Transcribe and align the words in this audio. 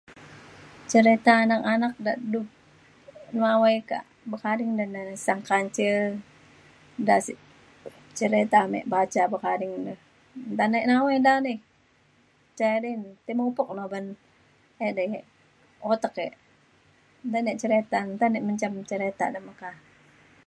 cereta 0.91 1.33
anak 1.43 1.61
anak 1.73 1.93
de 2.05 2.13
du 2.31 2.39
nawai 3.41 3.77
bekading 4.31 4.71
ne 4.77 4.85
ne 4.95 5.01
Sang 5.25 5.41
Kancil 5.49 5.97
da 7.07 7.15
sik 7.25 7.37
cerita 8.19 8.57
ame 8.65 8.79
baca 8.93 9.23
bekading 9.33 9.73
ne. 9.85 9.93
nta 10.55 10.65
ne 10.71 10.79
nawai 10.89 11.17
da 11.25 11.31
odai 11.39 11.57
ca 12.57 12.65
idi 12.77 12.91
na 13.01 13.09
tai 13.25 13.33
mupok 13.39 13.69
ne 13.75 13.81
uban 13.87 14.05
edei 14.87 15.09
ek 15.19 15.25
utek 15.93 16.15
ek. 16.27 16.33
nta 17.29 17.37
nik 17.45 17.57
cereta 17.61 17.97
nta 18.15 18.25
nik 18.33 18.45
menjam 18.47 18.73
cereta 18.89 19.25
da 19.33 19.39
meka 19.47 19.71